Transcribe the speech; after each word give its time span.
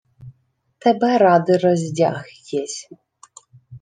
—Тебе 0.81 1.11
ради 1.23 1.53
роздяг 1.63 2.21
єсмь. 2.61 2.95